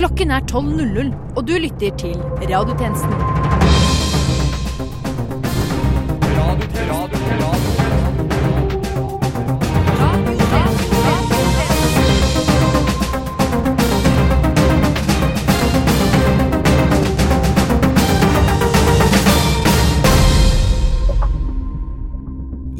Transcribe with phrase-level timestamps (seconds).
[0.00, 2.14] Klokken er 12.00, og du lytter til
[2.48, 3.10] Radiotjenesten.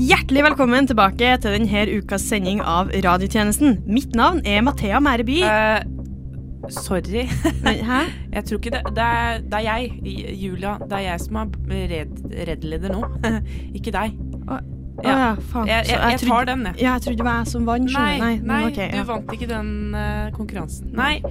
[0.01, 3.83] Hjertelig velkommen tilbake til denne ukas sending av Radiotjenesten.
[3.85, 5.43] Mitt navn er Mathea Mæreby.
[5.45, 6.00] Eh,
[6.69, 7.29] sorry.
[7.63, 8.01] Men- Hæ?
[8.33, 9.91] Jeg tror ikke det Det er, det er jeg,
[10.43, 10.75] Julia.
[10.79, 13.07] Det er jeg som er redd, reddleder nå.
[13.77, 14.21] ikke deg.
[14.49, 14.61] Å
[15.01, 15.13] Ja.
[15.17, 15.69] ja, faen.
[15.69, 16.75] Jeg, jeg, jeg tar den, jeg.
[16.83, 17.93] Ja, jeg trodde det var jeg som vant.
[17.95, 19.01] Nei, nei, nei, okay, ja.
[19.01, 20.91] du vant ikke den uh, konkurransen.
[20.93, 21.23] Nei.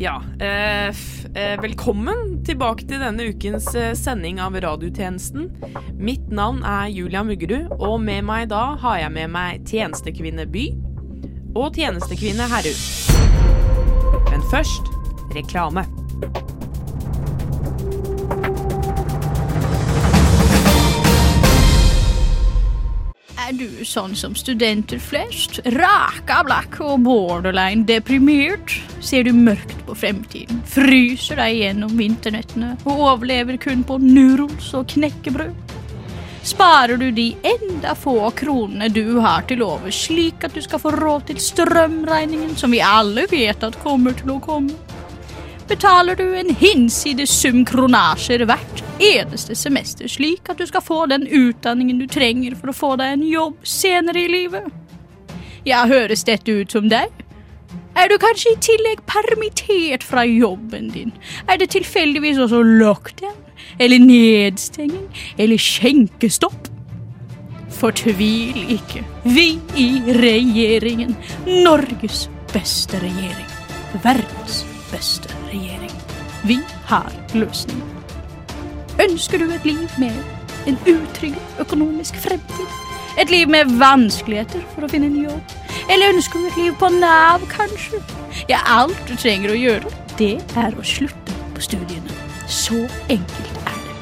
[0.00, 0.14] Ja.
[0.40, 1.02] Uh,
[1.36, 3.68] eh, velkommen tilbake til denne ukens
[4.00, 5.50] sending av Radiotjenesten.
[6.00, 10.70] Mitt navn er Julia Muggerud, og med meg da har jeg med meg tjenestekvinne By
[11.52, 13.71] og tjenestekvinne Herrud.
[14.30, 14.92] Men først
[15.34, 15.86] reklame.
[23.42, 25.58] Er du sånn som studenter flest?
[25.74, 28.78] Raka blakk og borderline deprimert?
[29.04, 30.62] Ser du mørkt på fremtiden?
[30.72, 35.71] Fryser deg gjennom vinternettene og overlever kun på noodles og knekkebrød?
[36.42, 40.90] Sparer du de enda få kronene du har til over, slik at du skal få
[40.96, 44.74] råd til strømregningen som vi alle vet at kommer til å komme?
[45.72, 51.24] betaler du en hinsides sum kronasjer hvert eneste semester, slik at du skal få den
[51.24, 54.68] utdanningen du trenger for å få deg en jobb senere i livet.
[55.64, 57.08] Ja, høres dette ut som deg?
[57.96, 61.12] Er du kanskje i tillegg permittert fra jobben din?
[61.46, 63.38] Er det tilfeldigvis også lockdown?
[63.82, 65.08] Eller nedstenging?
[65.38, 66.68] Eller skjenkestopp?
[67.74, 69.02] Fortvil ikke.
[69.24, 69.48] Vi
[69.80, 69.88] i
[70.22, 71.16] regjeringen,
[71.46, 73.48] Norges beste regjering,
[74.04, 75.90] verdens beste regjering,
[76.46, 77.88] vi har løsningen.
[79.02, 80.14] Ønsker du et liv med
[80.70, 82.78] en utrygg økonomisk fremtid?
[83.18, 85.56] Et liv med vanskeligheter for å finne en jobb?
[85.90, 87.98] Eller ønsker du et liv på Nav, kanskje?
[88.52, 92.11] Ja, alt du trenger å gjøre, det er å slutte på studiene.
[92.52, 93.94] Så enkelt er det.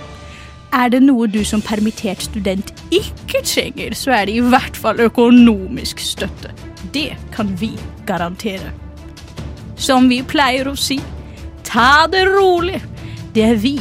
[0.73, 5.01] Er det noe du som permittert student ikke trenger, så er det i hvert fall
[5.03, 6.51] økonomisk støtte.
[6.95, 7.71] Det kan vi
[8.07, 8.73] garantere.
[9.79, 10.99] Som vi pleier å si,
[11.67, 12.81] ta det rolig.
[13.35, 13.77] Det er vi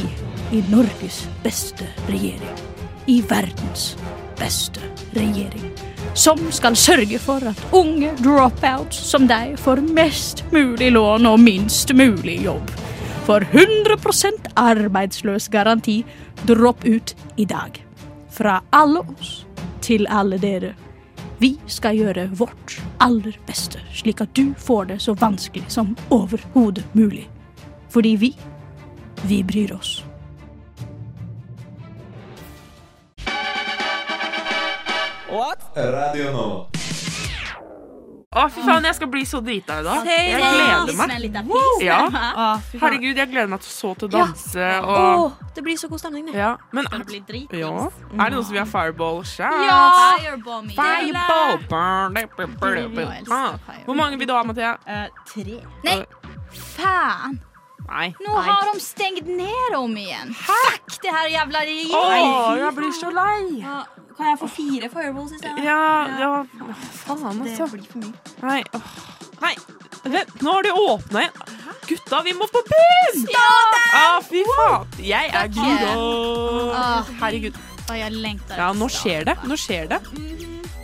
[0.54, 2.62] i Norges beste regjering.
[3.10, 3.96] I verdens
[4.38, 5.66] beste regjering.
[6.14, 11.94] Som skal sørge for at unge dropouts som deg får mest mulig lån og minst
[11.94, 12.70] mulig jobb.
[13.26, 16.04] For 100 arbeidsløs garanti.
[16.48, 17.86] Dropp ut i dag.
[18.30, 19.46] Fra alle oss
[19.80, 20.74] til alle dere.
[21.40, 26.84] Vi skal gjøre vårt aller beste, slik at du får det så vanskelig som overhodet
[26.92, 27.28] mulig.
[27.88, 28.34] Fordi vi,
[29.24, 30.04] vi bryr oss.
[35.30, 35.58] What?
[35.76, 36.79] Radio Nova.
[38.30, 40.04] Å, fy faen, jeg skal bli så drita i dag.
[40.06, 41.56] Jeg gleder meg.
[41.82, 41.96] Ja.
[42.78, 46.36] Herregud, jeg gleder meg så til å danse og det blir så god stemning, det.
[46.38, 46.52] Ja.
[46.70, 47.00] Men ja.
[47.00, 47.10] er
[47.50, 49.18] det noen som vil ha fireball?
[49.26, 50.22] Shots?
[50.22, 50.78] Fireball me.
[50.78, 51.58] Fireball!
[51.58, 53.58] Elsker Ah.
[53.66, 53.84] fireball.
[53.90, 54.76] Hvor mange vil du ha, Mathea?
[55.26, 55.58] tre.
[55.90, 55.98] Nei,
[56.54, 57.40] fan!
[57.90, 58.10] Nei.
[58.22, 60.30] Nå har de stengt ned om igjen.
[60.38, 62.12] Fuck det her jævla regjeringen!
[62.12, 62.60] regjeringen!
[62.64, 63.64] jeg blir så lei.
[64.16, 65.64] Kan jeg få fire fireballs i stedet?
[65.64, 65.80] Ja,
[66.20, 66.30] ja
[67.02, 67.66] Faen, Det altså.
[67.72, 68.12] blir for mye.
[68.44, 68.60] Nei.
[68.76, 68.92] åh.
[69.40, 69.54] Nei.
[70.04, 71.58] Vent, nå har de åpna igjen.
[71.90, 73.24] Gutta, vi må på byen!
[73.34, 74.86] Ja, fy faen.
[75.02, 75.50] Jeg er.
[76.76, 77.10] Ah.
[77.24, 77.58] Herregud.
[77.90, 78.54] Jeg lengter.
[78.60, 79.38] Ja, nå skjer det.
[79.50, 79.98] Nå skjer det.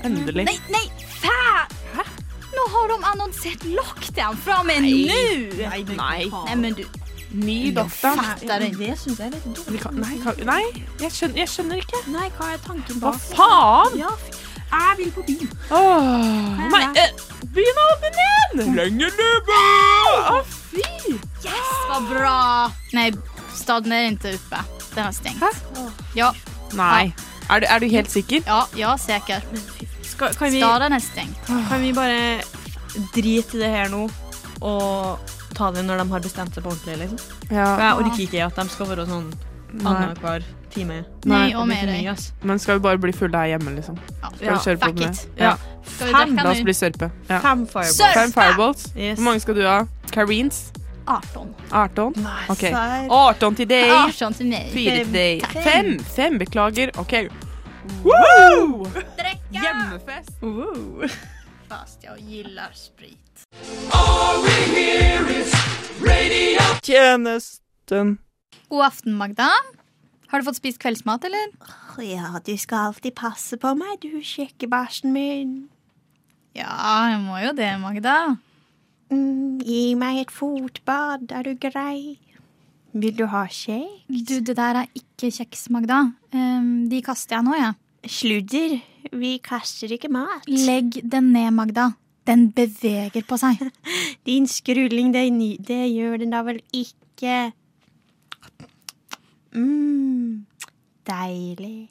[0.07, 0.49] Endelig.
[0.49, 0.87] Nei, nei,
[1.21, 1.76] fan!
[2.75, 5.67] Har de annonsert lockdown fra og med nå!
[5.97, 6.21] Nei.
[6.31, 6.85] Nei, men du
[7.37, 8.19] Ny lockdown.
[8.19, 8.65] fatter.
[8.79, 9.81] Det syns jeg er litt dårlig.
[10.01, 10.17] Nei,
[10.47, 10.63] nei
[11.03, 12.03] jeg, skjønner, jeg skjønner ikke.
[12.15, 13.25] Nei, hva er tanken Hva bak?
[13.37, 13.99] faen?
[14.01, 14.13] Ja,
[14.73, 15.51] jeg vil på byen.
[15.71, 17.25] Åh, nei, eh,
[17.55, 18.75] byen er åpen igjen!
[18.79, 19.61] Lenge leve!
[20.33, 20.41] Å,
[20.73, 21.17] fy!
[21.45, 22.37] Yes, Vad bra!
[22.97, 23.11] Nei,
[23.55, 24.63] staden er ikke oppe.
[24.95, 25.45] Den har stängt.
[26.17, 26.33] Ja,
[26.75, 27.13] Nei.
[27.51, 28.43] Er du, er du helt sikker?
[28.47, 29.43] ja, ja sikker.
[29.45, 29.85] säker.
[30.03, 31.47] Skal, kan, vi, Staden er stengt.
[31.69, 32.41] kan vi bare
[33.15, 34.05] drite i det her nå
[34.65, 36.97] og ta det når de har bestemt seg på ordentlig?
[37.05, 37.19] liksom?
[37.49, 39.27] For Jeg orker ikke at de skal være sånn
[39.85, 41.03] annenhver time.
[41.29, 42.31] Nei, og mye, ass.
[42.47, 43.99] Men skal vi bare bli fulle her hjemme, liksom?
[44.23, 44.31] Ja.
[44.37, 45.29] Skal vi kjøre på med det?
[45.41, 45.53] Ja.
[45.87, 47.11] Ska vi Fan, dricka La oss bli sørpe.
[47.29, 47.39] Ja.
[47.45, 48.17] Fem fireballs.
[48.17, 48.89] Fem fireballs.
[48.97, 49.19] Yes.
[49.19, 49.79] Hvor mange skal du ha?
[50.13, 50.61] Kareens?
[51.07, 51.55] 18.
[51.71, 52.27] 18?
[52.51, 52.65] Ok.
[52.67, 53.09] Serr?
[53.15, 53.93] 18 til deg.
[53.95, 54.69] 18 till mig.
[54.75, 55.45] Fire til deg.
[55.47, 55.63] Tack.
[55.69, 55.93] Fem.
[56.17, 56.93] Fem, beklager.
[56.99, 57.15] OK.
[58.03, 58.85] Woo!
[59.17, 59.63] Drekke!
[59.63, 60.37] Hjemmefest.
[60.43, 61.09] Wow.
[61.69, 63.45] Fast jag gillar sprit.
[63.93, 65.53] All we hear is
[66.01, 66.61] radio.
[66.83, 68.19] tjenesten.
[68.69, 69.49] God aften, Magda.
[70.27, 71.51] Har du fått spist kveldsmat, eller?
[72.03, 75.55] Ja, du skal alltid passe på meg, du kjekke bæsjen min.
[76.55, 76.71] Ja,
[77.11, 78.37] jeg må jo det, Magda.
[79.11, 82.19] Mm, gi meg et fotbad, er du grei?
[82.93, 84.07] Vil du ha kjeks?
[84.09, 86.13] Du, det der er ikke kjeks, Magda.
[86.35, 87.75] Um, de kaster jeg nå, jeg.
[88.09, 88.79] Sludder.
[89.13, 90.47] Vi kaster ikke mat.
[90.49, 91.91] Legg den ned, Magda.
[92.27, 93.61] Den beveger på seg.
[94.27, 95.29] Din skrulling, det,
[95.67, 97.53] det gjør den da vel ikke.
[99.55, 100.47] mm,
[101.07, 101.91] deilig.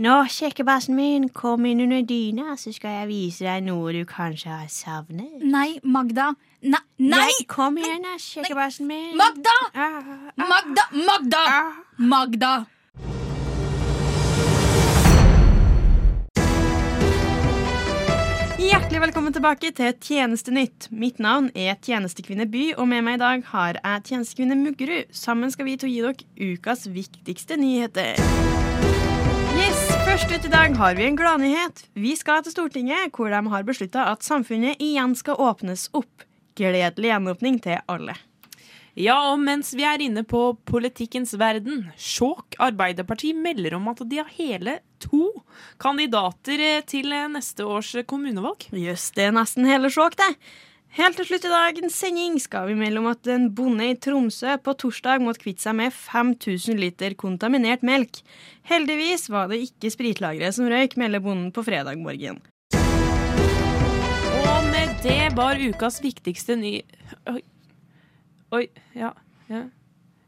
[0.00, 4.48] Nå, kjekkebassen min, kom inn under dyna, så skal jeg vise deg noe du kanskje
[4.48, 5.42] har savnet.
[5.44, 6.30] Nei, Magda.
[6.62, 6.80] Nei!
[6.96, 7.28] nei!
[7.48, 9.12] kom igjen, da, kjekkebassen min.
[9.20, 9.56] Magda!
[9.74, 10.86] Ah, ah, Magda!
[10.96, 11.42] Magda!
[11.46, 11.80] ah.
[11.98, 12.54] Magda!
[19.00, 20.90] Velkommen tilbake til Tjenestenytt.
[20.92, 25.08] Mitt navn er Tjenestekvinne By, og med meg i dag har jeg tjenestekvinne Muggerud.
[25.16, 28.20] Sammen skal vi to gi dere ukas viktigste nyheter.
[29.56, 31.86] Yes, Først ut i dag har vi en gladnyhet.
[31.96, 36.28] Vi skal til Stortinget, hvor de har beslutta at samfunnet igjen skal åpnes opp.
[36.60, 38.20] Gledelig gjenåpning til alle.
[38.98, 44.18] Ja, og mens vi er inne på politikkens verden, Skjåk Arbeiderparti melder om at de
[44.18, 45.28] har hele to
[45.80, 48.66] kandidater eh, til eh, neste års kommunevalg.
[48.74, 50.32] Jøss, det er nesten hele Skjåk, det.
[50.98, 54.56] Helt til slutt i dagens sending skal vi melde om at en bonde i Tromsø
[54.58, 58.18] på torsdag måtte kvitte seg med 5000 liter kontaminert melk.
[58.66, 62.42] Heldigvis var det ikke spritlageret som røyk, melder bonden på fredag morgen.
[64.40, 66.80] Og med det var ukas viktigste ny...
[68.52, 68.66] Oi.
[68.92, 69.14] Ja,
[69.46, 69.68] ja.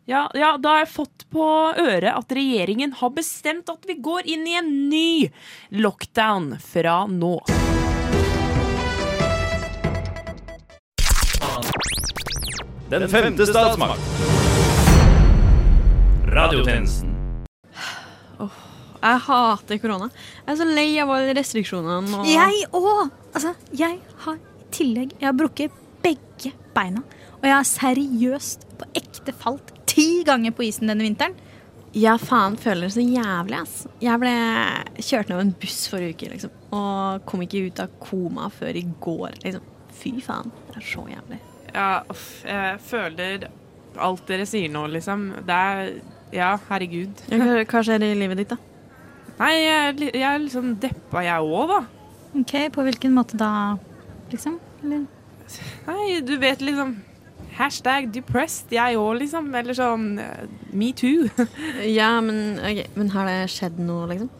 [0.05, 4.29] Ja, ja, da har jeg fått på øret at regjeringen har bestemt at vi går
[4.31, 5.31] inn i en ny
[5.75, 7.33] lockdown fra nå.
[12.93, 14.07] Den femte statsmakt.
[16.31, 17.11] Radiotjenesten.
[19.03, 20.13] Jeg hater korona.
[20.45, 22.21] Jeg er så lei av alle restriksjonene.
[22.21, 22.31] Og...
[22.31, 23.11] Jeg òg!
[23.33, 23.99] Altså, jeg
[24.29, 27.03] har i tillegg Jeg har brukket begge beina.
[27.43, 31.35] Og jeg har seriøst på ekte falt ti ganger på isen denne vinteren.
[31.93, 33.83] Ja, faen, føler det så jævlig, ass.
[34.01, 34.31] Jeg ble
[34.97, 36.55] kjørt ned av en buss forrige uke, liksom.
[36.73, 39.67] Og kom ikke ut av koma før i går, liksom.
[39.99, 40.55] Fy faen.
[40.71, 41.41] Det er så jævlig.
[41.75, 43.47] Ja, uff, jeg føler
[44.01, 45.29] alt dere sier nå, liksom.
[45.45, 45.95] Det er
[46.33, 47.27] Ja, herregud.
[47.29, 48.57] Ja, hva, skjer i livet ditt, da?
[49.37, 51.81] Nei, jeg, er jeg er liksom deppa, jeg òg, da.
[52.41, 53.51] Ok, På hvilken måte da,
[54.33, 54.57] liksom?
[54.81, 55.05] Eller?
[55.91, 56.95] Nei, du vet liksom
[57.57, 59.51] Hashtag depressed, jeg òg, liksom.
[59.59, 61.29] Eller sånn eh, metoo.
[61.99, 62.89] Ja, men, okay.
[62.97, 64.31] men har det skjedd noe, liksom?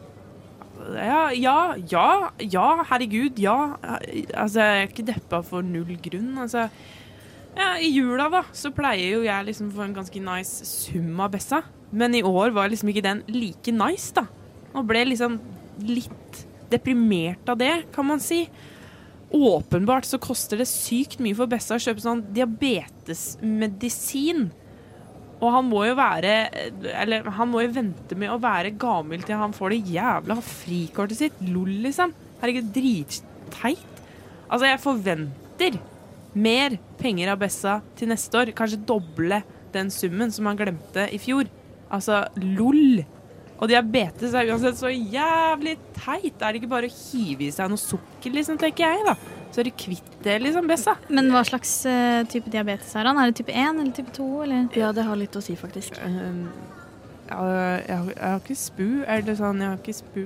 [0.93, 2.07] Ja, ja, ja,
[2.41, 3.55] ja, herregud, ja.
[3.83, 6.33] Altså, jeg er ikke deppa for null grunn.
[6.43, 6.67] Altså,
[7.53, 11.21] ja, I jula da, så pleier jo jeg liksom å få en ganske nice sum
[11.23, 11.61] av Bessa.
[11.93, 14.25] Men i år var liksom ikke den like nice, da.
[14.73, 15.37] Og ble liksom
[15.85, 16.43] litt
[16.73, 18.47] deprimert av det, kan man si.
[19.33, 24.51] Åpenbart så koster det sykt mye for Bessa å kjøpe sånn diabetesmedisin.
[25.43, 26.33] Og han må jo være
[26.93, 31.17] Eller han må jo vente med å være gammel til han får det jævla frikortet
[31.19, 31.35] sitt.
[31.49, 32.09] Lol, liksom.
[32.43, 33.89] Herregud, dritteit.
[34.47, 35.71] Altså, jeg forventer
[36.33, 38.47] mer penger av Bessa til neste år.
[38.55, 39.41] Kanskje doble
[39.73, 41.45] den summen som han glemte i fjor.
[41.93, 43.03] Altså, lol.
[43.61, 46.41] Og diabetes er uansett så jævlig teit.
[46.41, 49.15] Er det ikke bare å hive i seg noe sukker, liksom, tenker jeg, da.
[49.53, 50.95] Så er du kvitt det, liksom, Bessa.
[51.13, 53.19] Men hva slags uh, type diabetes har han?
[53.21, 54.27] Er det type 1 eller type 2?
[54.47, 54.63] Eller?
[54.75, 55.99] Ja, det har litt å si, faktisk.
[56.03, 56.47] Um,
[57.29, 57.37] ja,
[57.85, 58.87] jeg, har- jeg har ikke spu.
[59.05, 60.23] Er det sånn, jeg har ikke spu.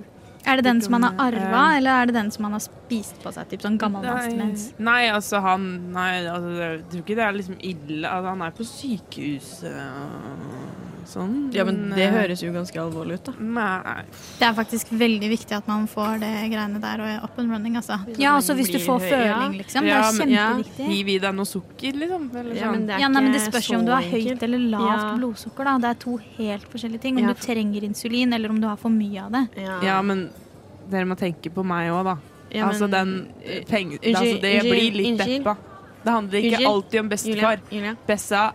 [0.48, 2.62] Er det den som han har arva, Eh, eller er det den som han har
[2.64, 3.50] spist på seg?
[3.52, 4.70] Typ sånn gammelmannsdemens?
[4.80, 8.08] Nei, altså han Nei, altså, jeg tror ikke det er liksom ille.
[8.08, 11.34] Altså, han er på sykehus øh, sånn.
[11.56, 13.34] Ja, men det øh, høres jo ganske alvorlig ut, da.
[13.40, 14.04] Nei.
[14.40, 17.52] Det er faktisk veldig viktig at man får det greiene der og er up and
[17.52, 17.98] running, altså.
[18.20, 19.48] Ja, altså hvis du får føling, ja.
[19.58, 19.82] liksom.
[19.88, 20.88] Det Ja, er men- ja, kjempeviktig.
[20.92, 22.30] Hiv i deg noe sukker, liksom.
[22.36, 22.72] Eller Ja, sånn.
[22.72, 25.02] men det er Ja, nei, men det spørs jo om du har høyt eller lavt
[25.02, 25.16] Ja.
[25.18, 25.64] blodsukker.
[25.64, 25.78] da.
[25.78, 27.18] Det er to helt forskjellige ting.
[27.18, 27.34] Om Ja.
[27.34, 29.48] du trenger insulin, eller om du har for mye av det.
[29.64, 30.30] Ja, ja, men
[30.90, 32.18] dere må tenke på meg òg, da.
[32.52, 33.28] Ja, altså, den
[33.68, 34.00] penge...
[34.00, 35.44] Altså, det unnskyld, blir litt unnskyld.
[35.44, 35.58] deppa.
[36.04, 36.68] Det handler ikke Unnskyld.
[36.68, 37.60] alltid om Julia, bestefar.
[37.70, 38.54] Julia, Bessa,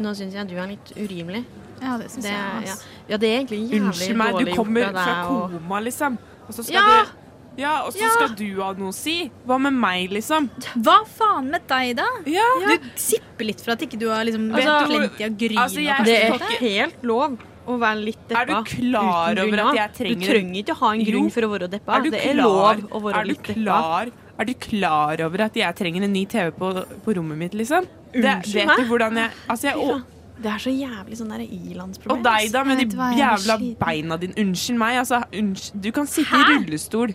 [0.00, 1.44] nå syns jeg du er litt urimelig.
[1.82, 2.40] Ja, det syns Det, jeg.
[2.40, 2.72] ja.
[2.72, 2.84] Altså.
[3.08, 6.18] ja, det er egentlig jævlig unnskyld meg, dårlig du kommer fra å- koma, liksom.
[6.48, 7.04] Og så skal Ja!
[7.04, 7.16] du
[7.58, 9.32] Ja, og så skal du ha noe å si.
[9.44, 10.48] Hva med meg, liksom?
[10.78, 12.06] Hva faen med deg, da?
[12.24, 15.58] Ja, Du sipper litt for at ikke du har liksom Altså, plenty av gryn.
[15.58, 18.42] altså, jeg- Det er helt lov å være litt deppa.
[18.42, 21.28] Er du klar uten over at jeg trenger Du trenger ikke ha en grunn Jo.
[21.30, 21.96] for å være deppa.
[21.98, 23.54] Er det er lov å være er litt deppa.
[23.64, 24.06] klar?
[24.38, 27.88] Er du klar over at jeg trenger en ny TV på, på rommet mitt, liksom?
[28.12, 30.02] Det, Unnskyld vet du hvordan jeg Altså, jeg å,
[30.38, 32.18] Det er så jævlig sånn der ilandsproblem.
[32.20, 34.36] Og deg, da, med de jeg er jævla beina dine.
[34.38, 35.22] Unnskyld meg, altså.
[35.34, 35.80] Unnskyld.
[35.82, 37.14] Du kan sitte i rullestol.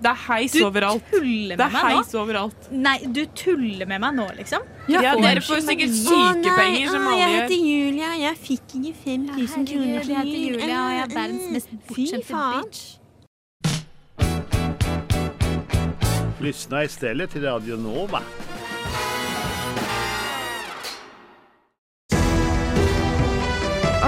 [0.00, 1.04] Det er heis Du overalt.
[1.12, 2.20] tuller med er meg nå?
[2.20, 2.68] overalt.
[2.72, 4.64] Nei, du tuller med meg nå, liksom?
[4.88, 8.94] Ja, ja dere får sikkert sykepenger som Å, alle Jeg heter Julia, jeg fikk ikke
[9.04, 10.56] 5000 kroner til jul.
[11.92, 12.64] Fy faen.
[16.40, 18.22] Lyssna istället till Radio Nova.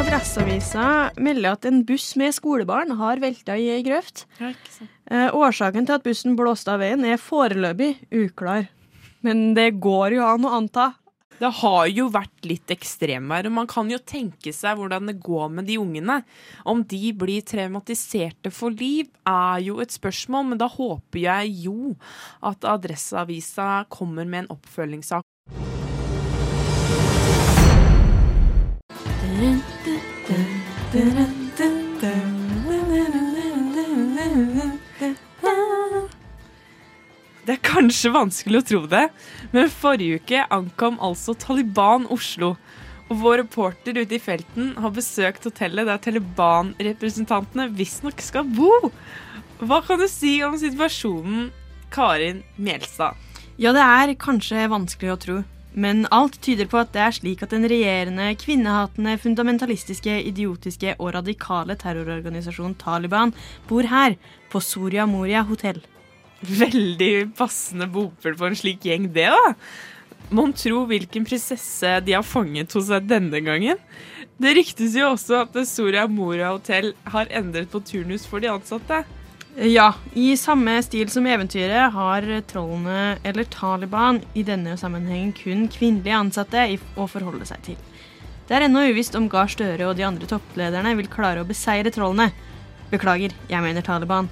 [0.03, 0.85] Adresseavisa
[1.23, 4.25] melder at en buss med skolebarn har velta i ei grøft.
[4.43, 7.93] Eh, årsaken til at bussen blåste av veien er foreløpig
[8.25, 8.67] uklar.
[9.23, 10.89] Men det går jo an å anta.
[11.39, 15.55] Det har jo vært litt ekstremvær, og man kan jo tenke seg hvordan det går
[15.55, 16.21] med de ungene.
[16.67, 21.95] Om de blir traumatiserte for liv, er jo et spørsmål, men da håper jeg jo
[22.43, 25.27] at Adresseavisa kommer med en oppfølgingssak.
[30.93, 31.01] Det
[37.49, 39.07] er kanskje vanskelig å tro det,
[39.55, 42.51] men forrige uke ankom altså Taliban Oslo.
[43.09, 48.93] Og vår reporter ute i felten har besøkt hotellet der Taliban-representantene visstnok skal bo.
[49.65, 51.49] Hva kan du si om situasjonen,
[51.95, 53.17] Karin Mjelstad?
[53.57, 55.41] Ja, det er kanskje vanskelig å tro.
[55.73, 61.15] Men alt tyder på at det er slik at den regjerende, kvinnehatende, fundamentalistiske, idiotiske og
[61.17, 63.33] radikale terrororganisasjonen Taliban
[63.71, 64.19] bor her,
[64.53, 65.81] på Soria Moria hotell.
[66.45, 69.55] Veldig passende bopel for en slik gjeng, det, da.
[70.33, 73.81] Mon tro hvilken prinsesse de har fanget hos seg denne gangen.
[74.43, 79.03] Det ryktes jo også at Soria Moria hotell har endret på turnus for de ansatte.
[79.53, 86.17] Ja, i samme stil som eventyret har trollene, eller Taliban, i denne sammenhengen kun kvinnelige
[86.17, 86.63] ansatte
[86.97, 87.77] å forholde seg til.
[88.49, 91.93] Det er ennå uvisst om Gahr Støre og de andre topplederne vil klare å beseire
[91.93, 92.31] trollene.
[92.93, 94.31] Beklager, jeg mener Taliban.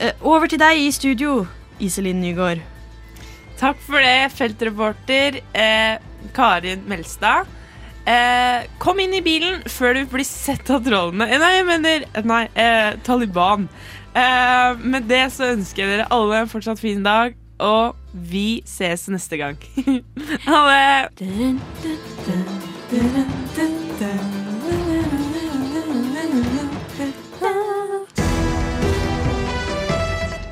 [0.00, 1.44] Eh, over til deg i studio,
[1.78, 2.64] Iselin Nygaard.
[3.58, 6.02] Takk for det, feltreporter eh,
[6.34, 7.46] Karin Melstad.
[8.08, 11.26] Eh, kom inn i bilen før du blir sett av trollene.
[11.28, 13.66] Eh, Nei, jeg mener Nei, eh, Taliban.
[14.14, 19.08] Eh, med det så ønsker jeg dere alle en fortsatt fin dag, og vi ses
[19.12, 19.56] neste gang.
[20.48, 21.10] ha det!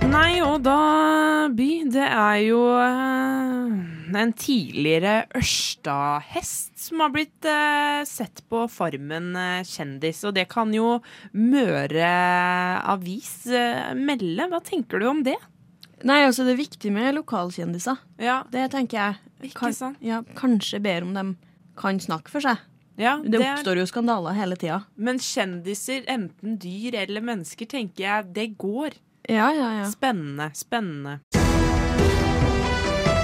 [0.06, 3.55] Nei, og da, By, det er jo eh,
[4.20, 10.72] en tidligere Ørsta-hest som har blitt eh, sett på Farmen eh, kjendis, og det kan
[10.74, 10.98] jo
[11.36, 12.10] Møre
[12.92, 14.48] Avis eh, melde.
[14.52, 15.36] Hva tenker du om det?
[16.06, 17.98] Nei, altså det er viktig med lokalkjendiser.
[18.20, 19.52] Ja, Det tenker jeg.
[19.74, 19.98] sant?
[20.04, 21.26] Ja, kanskje bedre om de
[21.76, 22.60] kan snakke for seg.
[22.96, 24.82] Ja, Det det, oppstår jo skandaler hele tida.
[24.96, 28.96] Men kjendiser, enten dyr eller mennesker, tenker jeg det går.
[29.28, 29.90] Ja, ja, ja.
[29.90, 31.20] Spennende, spennende.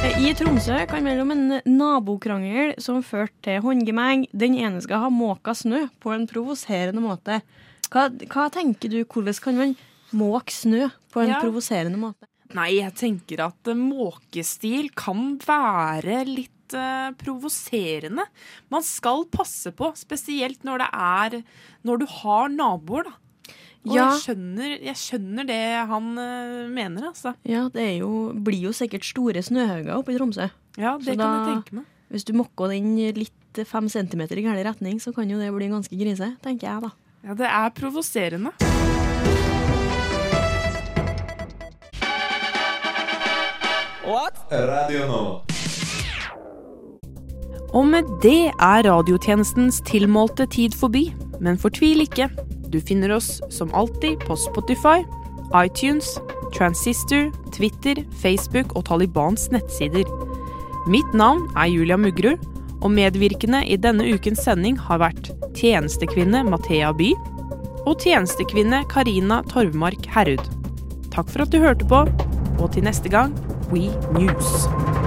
[0.03, 5.55] I Tromsø kan mellom en nabokrangel som førte til håndgemeng, den ene skal ha måka
[5.55, 7.39] snø på en provoserende måte.
[7.93, 9.77] Hva, hva tenker du, hvordan kan man
[10.11, 11.39] måke snø på en Ja.
[11.45, 12.27] provoserende måte?
[12.53, 18.27] Nei, jeg tenker at eh, måkestil kan være litt uh, provoserende.
[18.75, 21.43] Man skal passe på, spesielt når det er
[21.87, 23.15] Når du har naboer, da.
[23.83, 24.11] Og Ja.
[24.13, 25.61] jeg, skjønner, jeg skjønner det
[25.91, 27.35] han uh, mener, altså.
[27.43, 30.49] Ja, det er jo, blir jo sikkert store snøhauger oppe i Tromsø.
[30.79, 31.89] Ja, det Så kan jeg tenke meg.
[32.13, 35.73] Hvis du mokker den litt fem centimeter i gæren retning, så kan jo det bli
[35.73, 36.93] ganske grise, tenker jeg da.
[37.27, 38.53] Ja, det er provoserende.
[44.53, 45.21] Radio nå.
[47.73, 51.07] Og med det er radiotjenestens tilmålte tid forbi.
[51.41, 52.29] Men fortvil ikke.
[52.73, 55.05] Du finner oss som alltid på Spotify,
[55.55, 56.19] iTunes,
[56.57, 60.09] Transistor, Twitter, Facebook og Talibans nettsider.
[60.89, 62.41] Mitt navn er Julia Muggerud,
[62.83, 67.13] og medvirkende i denne ukens sending har vært tjenestekvinne Mathea By
[67.85, 70.43] og tjenestekvinne Karina Torvmark Herrud.
[71.13, 72.07] Takk for at du hørte på,
[72.59, 73.37] og til neste gang
[73.71, 75.02] We News.